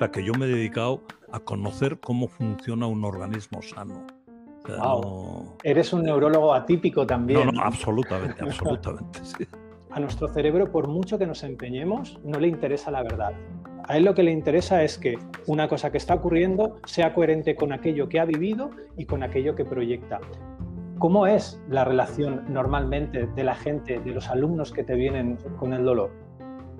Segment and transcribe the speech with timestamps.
[0.00, 4.06] sea que yo me he dedicado a conocer cómo funciona un organismo sano.
[5.62, 7.44] Eres un neurólogo atípico también.
[7.44, 9.20] No, no, absolutamente, absolutamente.
[9.90, 13.32] A nuestro cerebro, por mucho que nos empeñemos, no le interesa la verdad.
[13.88, 17.56] A él lo que le interesa es que una cosa que está ocurriendo sea coherente
[17.56, 20.20] con aquello que ha vivido y con aquello que proyecta.
[20.98, 25.72] ¿Cómo es la relación normalmente de la gente, de los alumnos que te vienen con
[25.72, 26.12] el dolor?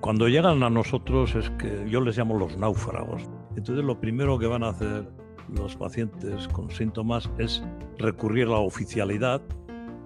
[0.00, 3.22] Cuando llegan a nosotros es que yo les llamo los náufragos.
[3.56, 5.08] Entonces lo primero que van a hacer
[5.54, 7.62] los pacientes con síntomas es
[7.98, 9.40] recurrir a la oficialidad,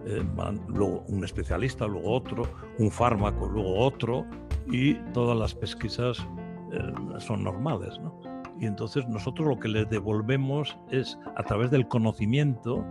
[0.06, 0.22] eh,
[0.68, 2.42] luego un especialista, luego otro,
[2.78, 4.26] un fármaco, luego otro,
[4.70, 6.18] y todas las pesquisas
[6.72, 7.98] eh, son normales.
[8.00, 8.18] ¿no?
[8.60, 12.84] Y entonces nosotros lo que les devolvemos es, a través del conocimiento,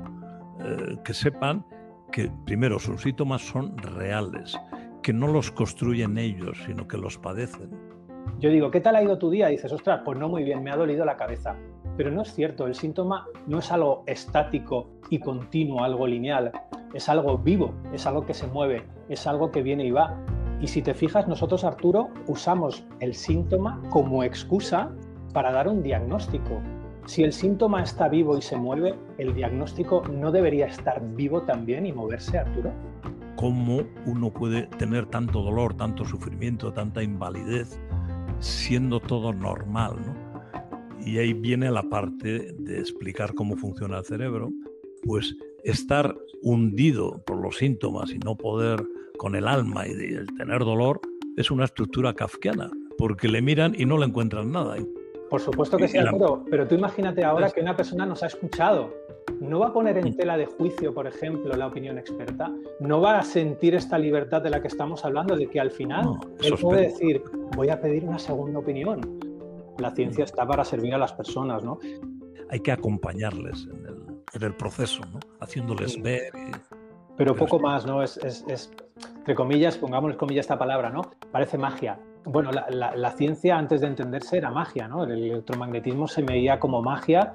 [0.59, 1.65] eh, que sepan
[2.11, 4.57] que primero sus síntomas son reales,
[5.01, 7.69] que no los construyen ellos, sino que los padecen.
[8.39, 9.47] Yo digo, ¿qué tal ha ido tu día?
[9.47, 11.55] Dices, ostras, pues no muy bien, me ha dolido la cabeza.
[11.97, 16.51] Pero no es cierto, el síntoma no es algo estático y continuo, algo lineal,
[16.93, 20.17] es algo vivo, es algo que se mueve, es algo que viene y va.
[20.61, 24.91] Y si te fijas, nosotros, Arturo, usamos el síntoma como excusa
[25.33, 26.61] para dar un diagnóstico.
[27.05, 31.85] Si el síntoma está vivo y se mueve, el diagnóstico no debería estar vivo también
[31.85, 32.71] y moverse, Arturo.
[33.39, 37.79] ¿Cómo uno puede tener tanto dolor, tanto sufrimiento, tanta invalidez,
[38.39, 39.95] siendo todo normal?
[40.05, 40.29] ¿no?
[41.05, 44.51] y ahí viene la parte de explicar cómo funciona el cerebro,
[45.03, 48.83] pues estar hundido por los síntomas y no poder
[49.17, 51.01] con el alma y el tener dolor
[51.37, 54.75] es una estructura kafkiana, porque le miran y no le encuentran nada.
[55.29, 55.97] Por supuesto que sí,
[56.49, 58.93] pero tú imagínate ahora que una persona nos ha escuchado.
[59.39, 60.15] No va a poner en mm.
[60.15, 62.51] tela de juicio, por ejemplo, la opinión experta.
[62.79, 66.17] No va a sentir esta libertad de la que estamos hablando, de que al final
[66.41, 67.23] él puede decir,
[67.55, 69.29] voy a pedir una segunda opinión
[69.79, 71.79] la ciencia está para servir a las personas, ¿no?
[72.49, 73.67] Hay que acompañarles
[74.33, 75.19] en el, proceso, ¿no?
[75.39, 76.31] Haciéndoles ver.
[77.15, 78.01] Pero poco más, ¿no?
[78.03, 78.19] Es,
[79.17, 81.01] entre comillas, pongámosle comillas esta palabra, ¿no?
[81.31, 81.99] Parece magia.
[82.25, 85.03] Bueno, la, ciencia antes de entenderse era magia, ¿no?
[85.03, 87.33] El electromagnetismo se veía como magia.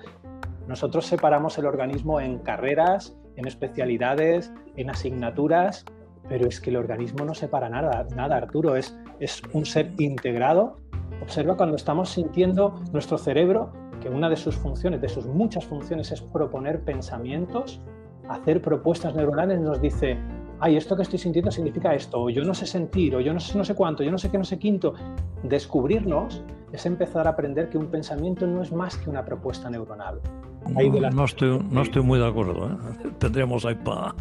[0.67, 5.85] Nosotros separamos el organismo en carreras, en especialidades, en asignaturas,
[6.29, 10.77] pero es que el organismo no separa nada, nada, Arturo, es, es un ser integrado
[11.23, 16.13] Observa cuando estamos sintiendo nuestro cerebro, que una de sus funciones, de sus muchas funciones,
[16.13, 17.81] es proponer pensamientos,
[18.29, 20.19] hacer propuestas neuronales, nos dice,
[20.61, 23.41] ay, esto que estoy sintiendo significa esto, o yo no sé sentir, o yo no
[23.41, 24.95] sé no sé cuánto, yo no sé qué, no sé quinto.
[25.43, 30.21] Descubrirnos es empezar a aprender que un pensamiento no es más que una propuesta neuronal.
[30.69, 32.69] No, estoy, no estoy muy de acuerdo.
[32.69, 33.11] ¿eh?
[33.19, 34.15] Tendríamos ahí para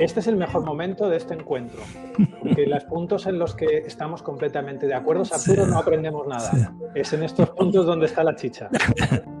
[0.00, 1.80] este es el mejor momento de este encuentro,
[2.42, 6.72] porque los puntos en los que estamos completamente de acuerdo, Arturo, no aprendemos nada.
[6.94, 8.70] Es en estos puntos donde está la chicha.